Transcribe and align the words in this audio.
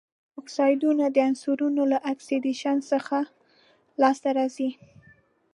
اکسایډونه 0.39 1.05
د 1.11 1.17
عنصرونو 1.27 1.81
له 1.91 1.97
اکسیدیشن 2.13 2.77
څخه 2.91 3.17
لاسته 4.01 4.29
راځي. 4.37 4.69